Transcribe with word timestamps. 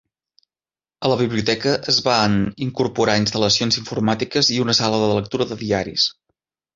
A 1.07 1.09
la 1.11 1.17
biblioteca 1.17 1.73
es 1.91 1.99
van 2.07 2.37
incorporar 2.67 3.17
instal·lacions 3.23 3.77
informàtiques 3.81 4.49
i 4.57 4.57
una 4.65 4.75
sala 4.79 5.03
de 5.03 5.11
lectura 5.19 5.47
de 5.53 5.59
diaris. 5.61 6.07